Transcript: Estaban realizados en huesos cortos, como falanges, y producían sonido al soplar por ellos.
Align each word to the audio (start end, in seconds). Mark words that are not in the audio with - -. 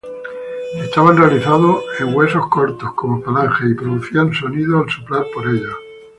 Estaban 0.77 1.15
realizados 1.15 1.83
en 1.99 2.15
huesos 2.15 2.49
cortos, 2.49 2.91
como 2.95 3.21
falanges, 3.21 3.69
y 3.69 3.75
producían 3.75 4.33
sonido 4.33 4.79
al 4.79 4.89
soplar 4.89 5.25
por 5.31 5.45
ellos. 5.47 5.75